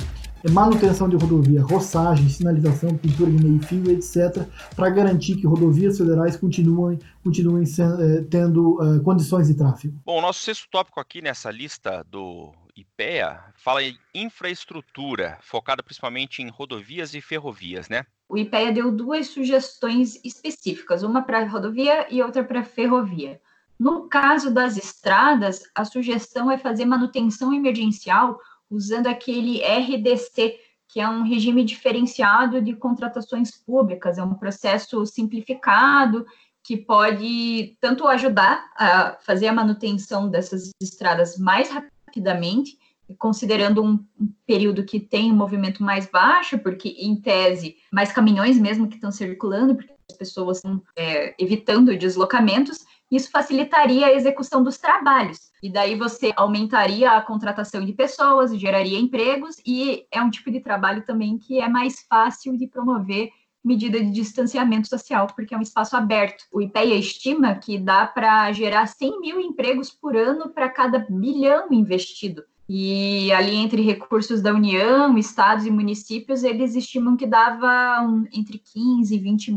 manutenção 0.50 1.08
de 1.08 1.16
rodovia, 1.16 1.62
roçagem, 1.62 2.28
sinalização, 2.28 2.96
pintura 2.96 3.30
de 3.30 3.42
meio-fio, 3.42 3.90
etc., 3.90 4.46
para 4.74 4.90
garantir 4.90 5.36
que 5.36 5.46
rodovias 5.46 5.98
federais 5.98 6.36
continuem, 6.36 6.98
continuem 7.22 7.64
é, 7.64 8.22
tendo 8.22 8.80
uh, 8.80 9.02
condições 9.02 9.48
de 9.48 9.54
tráfego. 9.54 9.98
Bom, 10.04 10.18
o 10.18 10.22
nosso 10.22 10.40
sexto 10.40 10.68
tópico 10.70 11.00
aqui 11.00 11.22
nessa 11.22 11.50
lista 11.50 12.04
do 12.10 12.52
IPEA 12.76 13.40
fala 13.54 13.82
em 13.82 13.96
infraestrutura, 14.14 15.38
focada 15.40 15.82
principalmente 15.82 16.42
em 16.42 16.48
rodovias 16.48 17.14
e 17.14 17.20
ferrovias, 17.20 17.88
né? 17.88 18.04
O 18.28 18.36
IPEA 18.36 18.72
deu 18.72 18.92
duas 18.92 19.28
sugestões 19.28 20.20
específicas, 20.24 21.02
uma 21.02 21.22
para 21.22 21.46
rodovia 21.46 22.06
e 22.12 22.22
outra 22.22 22.44
para 22.44 22.64
ferrovia. 22.64 23.40
No 23.78 24.08
caso 24.08 24.52
das 24.52 24.76
estradas, 24.76 25.62
a 25.74 25.84
sugestão 25.84 26.50
é 26.50 26.56
fazer 26.56 26.86
manutenção 26.86 27.52
emergencial 27.52 28.38
usando 28.70 29.06
aquele 29.06 29.62
RDC, 29.62 30.58
que 30.88 31.00
é 31.00 31.08
um 31.08 31.22
regime 31.22 31.64
diferenciado 31.64 32.60
de 32.60 32.74
contratações 32.74 33.50
públicas, 33.50 34.18
é 34.18 34.22
um 34.22 34.34
processo 34.34 35.04
simplificado 35.06 36.24
que 36.62 36.76
pode 36.76 37.76
tanto 37.80 38.08
ajudar 38.08 38.64
a 38.76 39.16
fazer 39.20 39.46
a 39.46 39.52
manutenção 39.52 40.28
dessas 40.28 40.70
estradas 40.82 41.38
mais 41.38 41.70
rapidamente, 41.70 42.76
considerando 43.18 43.84
um, 43.84 44.04
período 44.44 44.84
que 44.84 44.98
tem 44.98 45.30
um 45.30 45.36
movimento 45.36 45.82
mais 45.82 46.06
baixo, 46.06 46.58
porque, 46.58 46.88
em 46.88 47.20
tese, 47.20 47.76
mais 47.92 48.10
caminhões 48.10 48.58
mesmo 48.58 48.88
que 48.88 48.96
estão 48.96 49.12
circulando, 49.12 49.76
porque 49.76 49.92
as 50.10 50.16
pessoas 50.16 50.58
estão 50.58 50.82
é, 50.96 51.34
evitando 51.38 51.96
deslocamentos, 51.96 52.84
isso 53.10 53.30
facilitaria 53.30 54.06
a 54.06 54.12
execução 54.12 54.62
dos 54.62 54.78
trabalhos. 54.78 55.50
E 55.62 55.70
daí 55.70 55.94
você 55.96 56.32
aumentaria 56.36 57.12
a 57.12 57.22
contratação 57.22 57.84
de 57.84 57.92
pessoas, 57.92 58.58
geraria 58.58 58.98
empregos, 58.98 59.56
e 59.64 60.06
é 60.10 60.20
um 60.20 60.30
tipo 60.30 60.50
de 60.50 60.60
trabalho 60.60 61.04
também 61.04 61.38
que 61.38 61.60
é 61.60 61.68
mais 61.68 62.04
fácil 62.08 62.56
de 62.56 62.66
promover 62.66 63.30
medida 63.64 63.98
de 63.98 64.10
distanciamento 64.12 64.88
social, 64.88 65.26
porque 65.34 65.52
é 65.52 65.58
um 65.58 65.62
espaço 65.62 65.96
aberto. 65.96 66.44
O 66.52 66.62
IPEA 66.62 66.94
estima 66.94 67.56
que 67.56 67.78
dá 67.78 68.06
para 68.06 68.52
gerar 68.52 68.86
100 68.86 69.20
mil 69.20 69.40
empregos 69.40 69.90
por 69.90 70.16
ano 70.16 70.50
para 70.50 70.68
cada 70.68 71.00
bilhão 71.10 71.72
investido. 71.72 72.44
E 72.68 73.30
ali 73.32 73.54
entre 73.54 73.80
recursos 73.82 74.42
da 74.42 74.52
União, 74.52 75.16
estados 75.16 75.66
e 75.66 75.70
municípios, 75.70 76.42
eles 76.42 76.74
estimam 76.74 77.16
que 77.16 77.26
dava 77.26 78.02
um, 78.02 78.24
entre 78.32 78.58
15 78.58 79.14
e 79.14 79.18
20 79.18 79.52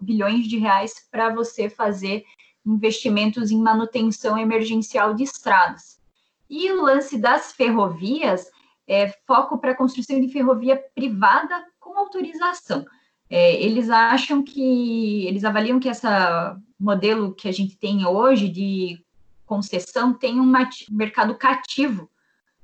bilhões 0.00 0.46
de 0.46 0.58
reais 0.58 0.94
para 1.10 1.34
você 1.34 1.68
fazer 1.68 2.24
investimentos 2.64 3.50
em 3.50 3.60
manutenção 3.60 4.38
emergencial 4.38 5.14
de 5.14 5.24
estradas. 5.24 6.00
E 6.48 6.70
o 6.72 6.82
lance 6.82 7.16
das 7.16 7.52
ferrovias 7.52 8.50
é 8.86 9.08
foco 9.26 9.58
para 9.58 9.72
a 9.72 9.76
construção 9.76 10.20
de 10.20 10.32
ferrovia 10.32 10.82
privada 10.94 11.64
com 11.78 11.96
autorização. 11.96 12.84
É, 13.28 13.54
eles 13.62 13.88
acham 13.88 14.42
que, 14.42 15.26
eles 15.26 15.44
avaliam 15.44 15.78
que 15.78 15.88
esse 15.88 16.06
modelo 16.78 17.32
que 17.32 17.48
a 17.48 17.52
gente 17.52 17.76
tem 17.76 18.04
hoje 18.04 18.48
de 18.48 19.04
concessão 19.46 20.12
tem 20.12 20.40
um 20.40 20.52
mercado 20.90 21.36
cativo, 21.36 22.10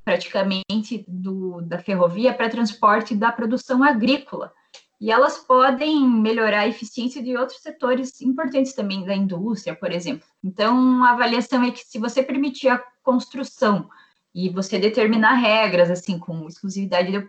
praticamente, 0.05 1.05
do, 1.07 1.61
da 1.63 1.79
ferrovia 1.79 2.35
para 2.35 2.49
transporte 2.49 3.15
da 3.15 3.31
produção 3.31 3.83
agrícola 3.83 4.53
e 5.01 5.11
elas 5.11 5.39
podem 5.39 6.09
melhorar 6.09 6.61
a 6.61 6.69
eficiência 6.69 7.23
de 7.23 7.37
outros 7.37 7.61
setores 7.61 8.21
importantes 8.23 8.73
também 8.73 9.05
da 9.05 9.15
indústria, 9.15 9.75
por 9.75 9.93
exemplo. 9.93 10.27
Então, 10.43 11.05
a 11.05 11.11
avaliação 11.11 11.63
é 11.63 11.71
que 11.71 11.85
se 11.85 11.99
você 11.99 12.23
permitir 12.23 12.69
a 12.69 12.83
construção 13.03 13.89
e 14.35 14.49
você 14.49 14.79
determinar 14.79 15.35
regras, 15.35 15.91
assim, 15.91 16.19
com 16.19 16.47
exclusividade 16.49 17.13
de, 17.13 17.29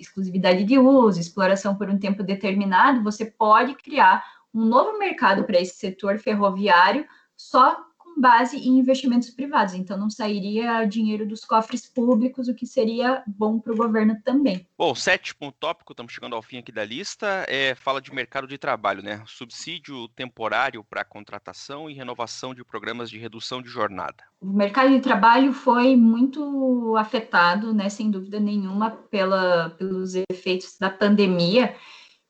exclusividade 0.00 0.64
de 0.64 0.78
uso, 0.78 1.20
exploração 1.20 1.76
por 1.76 1.88
um 1.88 1.98
tempo 1.98 2.22
determinado, 2.22 3.02
você 3.02 3.24
pode 3.24 3.74
criar 3.76 4.24
um 4.52 4.64
novo 4.64 4.98
mercado 4.98 5.44
para 5.44 5.60
esse 5.60 5.76
setor 5.76 6.18
ferroviário 6.18 7.06
só 7.36 7.85
base 8.16 8.56
em 8.56 8.78
investimentos 8.78 9.30
privados, 9.30 9.74
então 9.74 9.96
não 9.96 10.08
sairia 10.08 10.84
dinheiro 10.84 11.26
dos 11.26 11.44
cofres 11.44 11.86
públicos, 11.86 12.48
o 12.48 12.54
que 12.54 12.66
seria 12.66 13.22
bom 13.26 13.58
para 13.58 13.72
o 13.72 13.76
governo 13.76 14.16
também. 14.24 14.66
Bom, 14.78 14.94
sétimo 14.94 15.52
tópico, 15.52 15.92
estamos 15.92 16.12
chegando 16.12 16.34
ao 16.34 16.42
fim 16.42 16.58
aqui 16.58 16.72
da 16.72 16.84
lista, 16.84 17.44
é, 17.48 17.74
fala 17.74 18.00
de 18.00 18.12
mercado 18.12 18.46
de 18.46 18.56
trabalho, 18.56 19.02
né? 19.02 19.22
Subsídio 19.26 20.08
temporário 20.08 20.82
para 20.82 21.04
contratação 21.04 21.90
e 21.90 21.94
renovação 21.94 22.54
de 22.54 22.64
programas 22.64 23.10
de 23.10 23.18
redução 23.18 23.60
de 23.60 23.68
jornada. 23.68 24.24
O 24.40 24.52
mercado 24.52 24.90
de 24.90 25.00
trabalho 25.00 25.52
foi 25.52 25.96
muito 25.96 26.94
afetado, 26.96 27.72
né, 27.74 27.88
sem 27.88 28.10
dúvida 28.10 28.38
nenhuma, 28.38 28.90
pela, 28.90 29.70
pelos 29.70 30.14
efeitos 30.30 30.76
da 30.78 30.90
pandemia, 30.90 31.74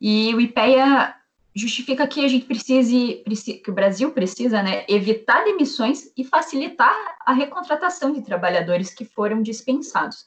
e 0.00 0.34
o 0.34 0.40
IPEA 0.40 1.14
justifica 1.56 2.06
que 2.06 2.22
a 2.22 2.28
gente 2.28 2.44
precise, 2.44 3.24
que 3.64 3.70
o 3.70 3.74
Brasil 3.74 4.12
precisa, 4.12 4.62
né, 4.62 4.84
evitar 4.86 5.42
demissões 5.42 6.12
e 6.14 6.22
facilitar 6.22 6.94
a 7.24 7.32
recontratação 7.32 8.12
de 8.12 8.20
trabalhadores 8.20 8.92
que 8.92 9.06
foram 9.06 9.40
dispensados. 9.40 10.26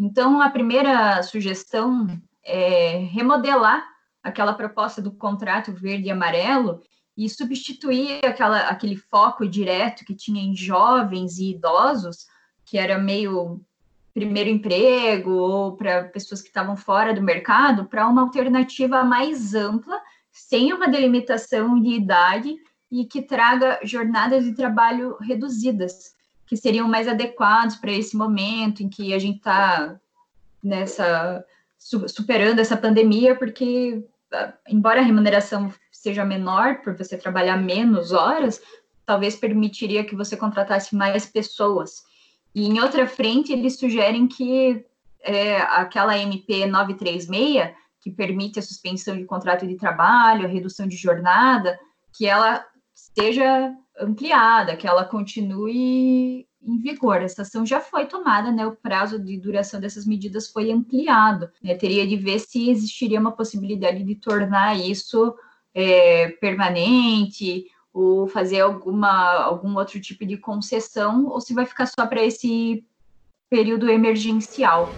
Então, 0.00 0.42
a 0.42 0.50
primeira 0.50 1.22
sugestão 1.22 2.08
é 2.44 2.98
remodelar 3.12 3.86
aquela 4.20 4.52
proposta 4.52 5.00
do 5.00 5.12
contrato 5.12 5.72
verde 5.72 6.08
e 6.08 6.10
amarelo 6.10 6.82
e 7.16 7.28
substituir 7.30 8.18
aquela, 8.24 8.66
aquele 8.66 8.96
foco 8.96 9.46
direto 9.46 10.04
que 10.04 10.14
tinha 10.14 10.42
em 10.42 10.56
jovens 10.56 11.38
e 11.38 11.52
idosos, 11.52 12.26
que 12.64 12.76
era 12.76 12.98
meio 12.98 13.60
primeiro 14.12 14.50
emprego 14.50 15.30
ou 15.30 15.76
para 15.76 16.04
pessoas 16.04 16.42
que 16.42 16.48
estavam 16.48 16.76
fora 16.76 17.14
do 17.14 17.22
mercado, 17.22 17.84
para 17.84 18.08
uma 18.08 18.22
alternativa 18.22 19.04
mais 19.04 19.54
ampla 19.54 20.00
sem 20.34 20.72
uma 20.72 20.88
delimitação 20.88 21.80
de 21.80 21.90
idade 21.90 22.56
e 22.90 23.04
que 23.04 23.22
traga 23.22 23.78
jornadas 23.84 24.44
de 24.44 24.52
trabalho 24.52 25.16
reduzidas, 25.20 26.12
que 26.44 26.56
seriam 26.56 26.88
mais 26.88 27.06
adequados 27.06 27.76
para 27.76 27.92
esse 27.92 28.16
momento 28.16 28.82
em 28.82 28.88
que 28.88 29.14
a 29.14 29.18
gente 29.18 29.36
está 29.36 29.98
nessa 30.60 31.44
superando 31.78 32.58
essa 32.58 32.76
pandemia, 32.76 33.36
porque 33.36 34.02
embora 34.66 35.00
a 35.00 35.04
remuneração 35.04 35.72
seja 35.92 36.24
menor 36.24 36.80
por 36.82 36.96
você 36.96 37.16
trabalhar 37.16 37.58
menos 37.58 38.10
horas, 38.10 38.60
talvez 39.04 39.36
permitiria 39.36 40.04
que 40.04 40.16
você 40.16 40.36
contratasse 40.36 40.96
mais 40.96 41.26
pessoas. 41.26 42.02
E 42.54 42.66
em 42.66 42.80
outra 42.80 43.06
frente, 43.06 43.52
eles 43.52 43.78
sugerem 43.78 44.26
que 44.26 44.84
é, 45.20 45.58
aquela 45.58 46.16
MP 46.16 46.66
936 46.66 47.28
que 48.04 48.10
permite 48.10 48.58
a 48.58 48.62
suspensão 48.62 49.16
de 49.16 49.24
contrato 49.24 49.66
de 49.66 49.76
trabalho, 49.76 50.44
a 50.44 50.48
redução 50.48 50.86
de 50.86 50.94
jornada, 50.94 51.80
que 52.12 52.26
ela 52.26 52.62
seja 52.92 53.74
ampliada, 53.98 54.76
que 54.76 54.86
ela 54.86 55.06
continue 55.06 56.46
em 56.62 56.78
vigor. 56.82 57.22
Essa 57.22 57.40
ação 57.40 57.64
já 57.64 57.80
foi 57.80 58.04
tomada, 58.04 58.52
né? 58.52 58.66
O 58.66 58.76
prazo 58.76 59.18
de 59.18 59.38
duração 59.38 59.80
dessas 59.80 60.04
medidas 60.04 60.50
foi 60.50 60.70
ampliado. 60.70 61.50
Né? 61.62 61.74
Teria 61.76 62.06
de 62.06 62.18
ver 62.18 62.40
se 62.40 62.68
existiria 62.68 63.18
uma 63.18 63.32
possibilidade 63.32 64.04
de 64.04 64.14
tornar 64.16 64.78
isso 64.78 65.34
é, 65.74 66.28
permanente 66.28 67.64
ou 67.90 68.28
fazer 68.28 68.60
alguma, 68.60 69.44
algum 69.44 69.74
outro 69.78 69.98
tipo 69.98 70.26
de 70.26 70.36
concessão, 70.36 71.26
ou 71.28 71.40
se 71.40 71.54
vai 71.54 71.64
ficar 71.64 71.86
só 71.86 72.06
para 72.06 72.22
esse 72.22 72.84
período 73.48 73.88
emergencial. 73.88 74.90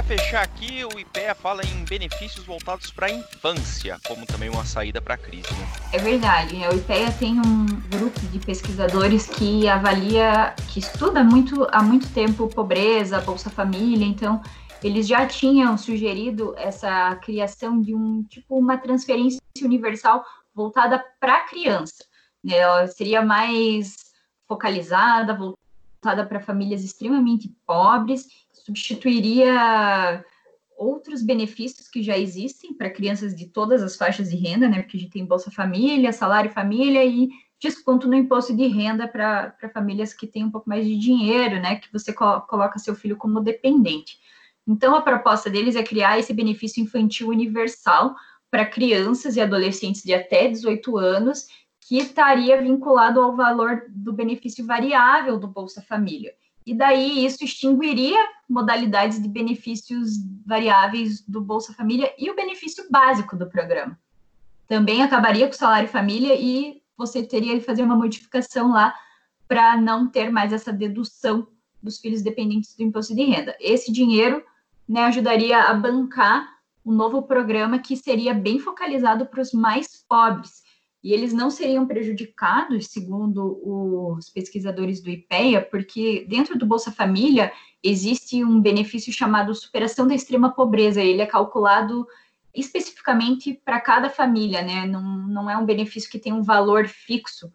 Para 0.00 0.16
fechar 0.16 0.42
aqui, 0.42 0.82
o 0.82 0.98
IPEA 0.98 1.34
fala 1.34 1.62
em 1.62 1.84
benefícios 1.84 2.46
voltados 2.46 2.90
para 2.90 3.08
a 3.08 3.10
infância, 3.10 3.98
como 4.08 4.24
também 4.24 4.48
uma 4.48 4.64
saída 4.64 4.98
para 4.98 5.12
a 5.12 5.18
crise. 5.18 5.52
Né? 5.52 5.68
É 5.92 5.98
verdade. 5.98 6.56
Né? 6.56 6.70
O 6.70 6.74
IPEA 6.74 7.12
tem 7.12 7.38
um 7.38 7.66
grupo 7.66 8.18
de 8.18 8.38
pesquisadores 8.38 9.26
que 9.26 9.68
avalia, 9.68 10.54
que 10.72 10.78
estuda 10.78 11.22
muito 11.22 11.66
há 11.70 11.82
muito 11.82 12.08
tempo 12.14 12.48
pobreza, 12.48 13.20
Bolsa 13.20 13.50
Família, 13.50 14.06
então 14.06 14.40
eles 14.82 15.06
já 15.06 15.26
tinham 15.26 15.76
sugerido 15.76 16.54
essa 16.56 17.16
criação 17.16 17.78
de 17.78 17.94
um 17.94 18.22
tipo 18.22 18.56
uma 18.56 18.78
transferência 18.78 19.38
universal 19.60 20.24
voltada 20.54 21.04
para 21.20 21.34
a 21.34 21.44
criança. 21.46 22.02
Né? 22.42 22.86
Seria 22.86 23.20
mais 23.20 23.96
focalizada, 24.48 25.34
voltada 25.34 26.24
para 26.24 26.40
famílias 26.40 26.82
extremamente 26.82 27.54
pobres, 27.66 28.26
substituiria 28.64 30.24
outros 30.76 31.22
benefícios 31.22 31.88
que 31.88 32.02
já 32.02 32.16
existem 32.16 32.72
para 32.72 32.90
crianças 32.90 33.34
de 33.34 33.46
todas 33.46 33.82
as 33.82 33.96
faixas 33.96 34.30
de 34.30 34.36
renda, 34.36 34.68
né? 34.68 34.80
Porque 34.82 34.96
a 34.96 35.00
gente 35.00 35.12
tem 35.12 35.26
Bolsa 35.26 35.50
Família, 35.50 36.12
Salário 36.12 36.50
Família 36.50 37.04
e 37.04 37.28
desconto 37.60 38.08
no 38.08 38.14
imposto 38.14 38.56
de 38.56 38.66
renda 38.66 39.06
para 39.06 39.54
famílias 39.74 40.14
que 40.14 40.26
têm 40.26 40.44
um 40.44 40.50
pouco 40.50 40.68
mais 40.68 40.86
de 40.86 40.96
dinheiro, 40.96 41.60
né? 41.60 41.76
Que 41.76 41.92
você 41.92 42.12
coloca 42.12 42.78
seu 42.78 42.94
filho 42.94 43.16
como 43.16 43.40
dependente. 43.40 44.18
Então, 44.66 44.94
a 44.94 45.02
proposta 45.02 45.50
deles 45.50 45.76
é 45.76 45.82
criar 45.82 46.18
esse 46.18 46.32
benefício 46.32 46.82
infantil 46.82 47.28
universal 47.28 48.14
para 48.50 48.64
crianças 48.64 49.36
e 49.36 49.40
adolescentes 49.40 50.02
de 50.02 50.14
até 50.14 50.48
18 50.48 50.96
anos, 50.96 51.46
que 51.80 51.98
estaria 51.98 52.60
vinculado 52.60 53.20
ao 53.20 53.36
valor 53.36 53.84
do 53.88 54.12
benefício 54.12 54.64
variável 54.64 55.38
do 55.38 55.46
Bolsa 55.46 55.82
Família. 55.82 56.32
E 56.66 56.74
daí 56.74 57.24
isso 57.24 57.44
extinguiria 57.44 58.18
modalidades 58.48 59.20
de 59.22 59.28
benefícios 59.28 60.10
variáveis 60.44 61.22
do 61.26 61.40
Bolsa 61.40 61.72
Família 61.72 62.12
e 62.18 62.30
o 62.30 62.34
benefício 62.34 62.84
básico 62.90 63.36
do 63.36 63.48
programa. 63.48 63.98
Também 64.66 65.02
acabaria 65.02 65.46
com 65.46 65.52
o 65.52 65.56
salário 65.56 65.88
família 65.88 66.34
e 66.34 66.80
você 66.96 67.22
teria 67.22 67.58
que 67.58 67.64
fazer 67.64 67.82
uma 67.82 67.96
modificação 67.96 68.72
lá 68.72 68.94
para 69.48 69.76
não 69.76 70.06
ter 70.06 70.30
mais 70.30 70.52
essa 70.52 70.72
dedução 70.72 71.46
dos 71.82 71.98
filhos 71.98 72.22
dependentes 72.22 72.76
do 72.76 72.82
imposto 72.82 73.14
de 73.14 73.24
renda. 73.24 73.56
Esse 73.58 73.90
dinheiro 73.90 74.44
né, 74.88 75.04
ajudaria 75.04 75.62
a 75.62 75.74
bancar 75.74 76.46
um 76.84 76.92
novo 76.92 77.22
programa 77.22 77.78
que 77.78 77.96
seria 77.96 78.34
bem 78.34 78.58
focalizado 78.58 79.26
para 79.26 79.40
os 79.40 79.52
mais 79.52 80.04
pobres. 80.08 80.62
E 81.02 81.12
eles 81.14 81.32
não 81.32 81.50
seriam 81.50 81.86
prejudicados, 81.86 82.88
segundo 82.88 83.58
os 83.64 84.28
pesquisadores 84.28 85.00
do 85.00 85.08
IPEA, 85.08 85.62
porque 85.62 86.26
dentro 86.28 86.58
do 86.58 86.66
Bolsa 86.66 86.92
Família 86.92 87.50
existe 87.82 88.44
um 88.44 88.60
benefício 88.60 89.12
chamado 89.12 89.54
superação 89.54 90.06
da 90.06 90.14
extrema 90.14 90.50
pobreza. 90.50 91.00
Ele 91.00 91.22
é 91.22 91.26
calculado 91.26 92.06
especificamente 92.54 93.54
para 93.64 93.80
cada 93.80 94.10
família, 94.10 94.62
né? 94.62 94.86
Não, 94.86 95.02
não 95.02 95.50
é 95.50 95.56
um 95.56 95.64
benefício 95.64 96.10
que 96.10 96.18
tem 96.18 96.32
um 96.32 96.42
valor 96.42 96.86
fixo, 96.86 97.50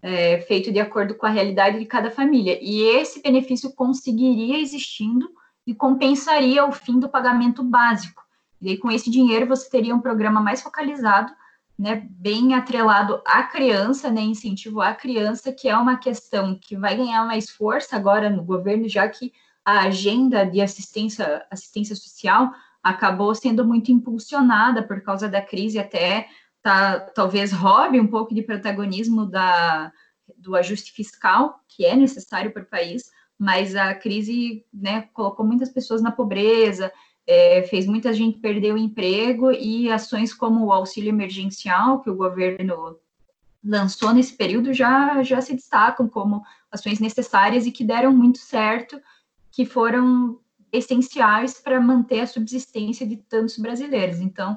é, 0.00 0.40
feito 0.42 0.72
de 0.72 0.78
acordo 0.78 1.14
com 1.14 1.26
a 1.26 1.30
realidade 1.30 1.78
de 1.78 1.84
cada 1.84 2.10
família. 2.10 2.58
E 2.62 2.80
esse 2.80 3.20
benefício 3.20 3.72
conseguiria 3.72 4.58
existindo 4.58 5.28
e 5.66 5.74
compensaria 5.74 6.64
o 6.64 6.72
fim 6.72 6.98
do 6.98 7.08
pagamento 7.08 7.62
básico. 7.62 8.22
E 8.60 8.70
aí, 8.70 8.78
com 8.78 8.90
esse 8.90 9.10
dinheiro, 9.10 9.46
você 9.46 9.68
teria 9.68 9.94
um 9.94 10.00
programa 10.00 10.40
mais 10.40 10.62
focalizado, 10.62 11.32
né, 11.78 12.06
bem 12.10 12.54
atrelado 12.54 13.20
à 13.26 13.42
criança, 13.42 14.10
né, 14.10 14.22
incentivo 14.22 14.80
à 14.80 14.94
criança, 14.94 15.52
que 15.52 15.68
é 15.68 15.76
uma 15.76 15.98
questão 15.98 16.58
que 16.58 16.76
vai 16.76 16.96
ganhar 16.96 17.24
mais 17.26 17.50
força 17.50 17.96
agora 17.96 18.30
no 18.30 18.42
governo, 18.42 18.88
já 18.88 19.06
que 19.08 19.32
a 19.64 19.80
agenda 19.80 20.44
de 20.44 20.60
assistência, 20.60 21.44
assistência 21.50 21.94
social 21.94 22.50
acabou 22.82 23.34
sendo 23.34 23.64
muito 23.64 23.90
impulsionada 23.90 24.82
por 24.82 25.02
causa 25.02 25.28
da 25.28 25.42
crise, 25.42 25.78
até 25.78 26.28
tá, 26.62 27.00
talvez 27.00 27.52
roube 27.52 28.00
um 28.00 28.06
pouco 28.06 28.34
de 28.34 28.42
protagonismo 28.42 29.26
da, 29.26 29.92
do 30.36 30.54
ajuste 30.54 30.92
fiscal, 30.92 31.60
que 31.68 31.84
é 31.84 31.94
necessário 31.94 32.52
para 32.52 32.62
o 32.62 32.66
país, 32.66 33.10
mas 33.38 33.76
a 33.76 33.94
crise 33.94 34.64
né, 34.72 35.08
colocou 35.12 35.44
muitas 35.44 35.68
pessoas 35.68 36.00
na 36.00 36.10
pobreza, 36.10 36.92
é, 37.26 37.62
fez 37.62 37.86
muita 37.86 38.12
gente 38.12 38.38
perder 38.38 38.72
o 38.72 38.78
emprego 38.78 39.50
e 39.50 39.90
ações 39.90 40.32
como 40.32 40.64
o 40.64 40.72
auxílio 40.72 41.08
emergencial 41.08 42.00
que 42.00 42.08
o 42.08 42.14
governo 42.14 42.98
lançou 43.64 44.14
nesse 44.14 44.34
período 44.34 44.72
já, 44.72 45.22
já 45.22 45.40
se 45.40 45.54
destacam 45.54 46.08
como 46.08 46.42
ações 46.70 47.00
necessárias 47.00 47.66
e 47.66 47.72
que 47.72 47.82
deram 47.82 48.12
muito 48.12 48.38
certo, 48.38 49.00
que 49.50 49.66
foram 49.66 50.38
essenciais 50.72 51.60
para 51.60 51.80
manter 51.80 52.20
a 52.20 52.26
subsistência 52.26 53.06
de 53.06 53.16
tantos 53.16 53.58
brasileiros. 53.58 54.20
Então, 54.20 54.56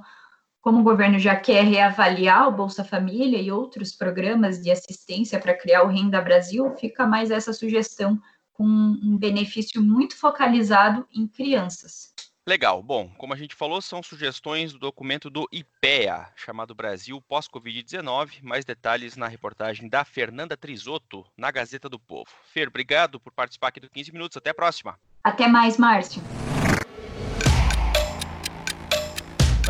como 0.62 0.80
o 0.80 0.84
governo 0.84 1.18
já 1.18 1.36
quer 1.36 1.64
reavaliar 1.64 2.48
o 2.48 2.52
Bolsa 2.52 2.84
Família 2.84 3.42
e 3.42 3.52
outros 3.52 3.94
programas 3.94 4.62
de 4.62 4.70
assistência 4.70 5.40
para 5.40 5.58
criar 5.58 5.84
o 5.84 5.88
Renda 5.88 6.22
Brasil, 6.22 6.70
fica 6.76 7.08
mais 7.08 7.32
essa 7.32 7.54
sugestão 7.54 8.20
com 8.54 8.66
um 8.66 9.18
benefício 9.18 9.82
muito 9.82 10.18
focalizado 10.18 11.08
em 11.14 11.26
crianças. 11.26 12.14
Legal. 12.50 12.82
Bom, 12.82 13.08
como 13.16 13.32
a 13.32 13.38
gente 13.38 13.54
falou, 13.54 13.80
são 13.80 14.02
sugestões 14.02 14.74
do 14.74 14.80
documento 14.80 15.30
do 15.30 15.48
IPEA, 15.52 16.30
chamado 16.36 16.74
Brasil 16.74 17.22
pós-Covid-19. 17.30 18.42
Mais 18.42 18.66
detalhes 18.66 19.16
na 19.16 19.28
reportagem 19.28 19.88
da 19.88 20.04
Fernanda 20.04 20.58
Trisotto, 20.58 21.24
na 21.38 21.52
Gazeta 21.52 21.88
do 21.88 22.00
Povo. 22.00 22.32
Fer, 22.52 22.68
obrigado 22.68 23.20
por 23.20 23.32
participar 23.32 23.68
aqui 23.68 23.80
do 23.80 23.88
15 23.88 24.12
Minutos. 24.12 24.36
Até 24.36 24.50
a 24.50 24.56
próxima. 24.56 25.00
Até 25.24 25.48
mais, 25.48 25.78
Márcio. 25.78 26.24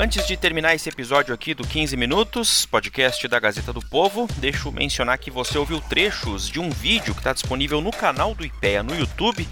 Antes 0.02 0.26
de 0.26 0.38
terminar 0.38 0.74
esse 0.74 0.88
episódio 0.88 1.34
aqui 1.34 1.54
do 1.54 1.68
15 1.68 1.98
Minutos, 1.98 2.66
podcast 2.66 3.28
da 3.28 3.38
Gazeta 3.38 3.74
do 3.74 3.82
Povo, 3.82 4.30
deixo 4.38 4.72
mencionar 4.72 5.18
que 5.18 5.30
você 5.30 5.58
ouviu 5.58 5.82
trechos 5.82 6.48
de 6.48 6.58
um 6.58 6.70
vídeo 6.70 7.14
que 7.14 7.20
está 7.20 7.34
disponível 7.34 7.82
no 7.82 7.92
canal 7.92 8.34
do 8.34 8.46
IPEA 8.46 8.82
no 8.82 8.98
YouTube. 8.98 9.46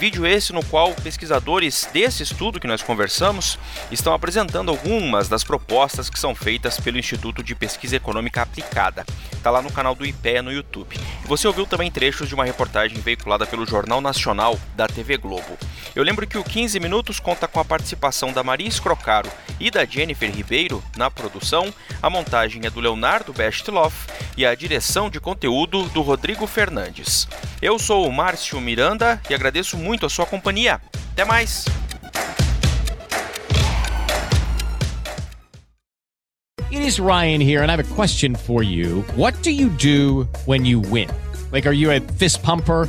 Vídeo 0.00 0.26
esse 0.26 0.52
no 0.52 0.64
qual 0.64 0.92
pesquisadores 0.92 1.88
desse 1.92 2.24
estudo 2.24 2.58
que 2.58 2.66
nós 2.66 2.82
conversamos 2.82 3.56
estão 3.92 4.12
apresentando 4.12 4.72
algumas 4.72 5.28
das 5.28 5.44
propostas 5.44 6.10
que 6.10 6.18
são 6.18 6.34
feitas 6.34 6.80
pelo 6.80 6.98
Instituto 6.98 7.40
de 7.40 7.54
Pesquisa 7.54 7.94
Econômica 7.94 8.42
Aplicada. 8.42 9.06
Está 9.32 9.52
lá 9.52 9.62
no 9.62 9.70
canal 9.70 9.94
do 9.94 10.04
IPEA 10.04 10.42
no 10.42 10.52
YouTube. 10.52 10.98
Você 11.26 11.46
ouviu 11.46 11.64
também 11.64 11.92
trechos 11.92 12.28
de 12.28 12.34
uma 12.34 12.44
reportagem 12.44 12.98
veiculada 13.00 13.46
pelo 13.46 13.64
Jornal 13.64 14.00
Nacional 14.00 14.58
da 14.74 14.88
TV 14.88 15.16
Globo. 15.16 15.56
Eu 15.94 16.02
lembro 16.02 16.26
que 16.26 16.38
o 16.38 16.42
15 16.42 16.80
Minutos 16.80 17.20
conta 17.20 17.46
com 17.46 17.60
a 17.60 17.64
participação 17.64 18.32
da 18.32 18.42
Maria 18.42 18.66
Escrocaro 18.66 19.30
e 19.60 19.70
da 19.70 19.84
Jennifer 19.92 20.30
Ribeiro 20.30 20.82
na 20.96 21.10
produção, 21.10 21.72
a 22.00 22.08
montagem 22.08 22.62
é 22.64 22.70
do 22.70 22.80
Leonardo 22.80 23.30
Bestloff 23.32 24.06
e 24.36 24.46
a 24.46 24.54
direção 24.54 25.10
de 25.10 25.20
conteúdo 25.20 25.84
do 25.90 26.00
Rodrigo 26.00 26.46
Fernandes. 26.46 27.28
Eu 27.60 27.78
sou 27.78 28.08
o 28.08 28.12
Márcio 28.12 28.58
Miranda 28.58 29.20
e 29.28 29.34
agradeço 29.34 29.76
muito 29.76 30.06
a 30.06 30.08
sua 30.08 30.24
companhia. 30.24 30.80
Até 31.12 31.26
mais! 31.26 31.66
It 36.70 36.86
is 36.86 36.98
Ryan 36.98 37.42
here 37.42 37.62
and 37.62 37.70
I 37.70 37.74
have 37.74 37.80
a 37.80 37.94
question 37.94 38.34
for 38.34 38.62
you. 38.62 39.04
What 39.14 39.42
do 39.42 39.50
you 39.50 39.68
do 39.68 40.26
when 40.46 40.64
you 40.64 40.80
win? 40.80 41.08
Like 41.52 41.68
are 41.68 41.76
you 41.76 41.90
a 41.90 42.00
fist 42.16 42.42
pumper? 42.42 42.88